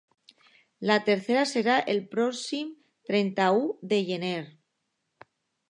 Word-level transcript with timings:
La 0.91 0.95
tercera 1.09 1.43
serà 1.49 1.75
el 1.93 2.01
pròxim 2.15 2.73
trenta-u 3.11 3.65
de 3.93 4.01
gener. 4.13 4.39